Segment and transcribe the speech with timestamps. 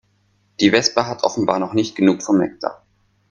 [0.61, 2.83] Die Wespe hat offenbar noch nicht genug vom Nektar.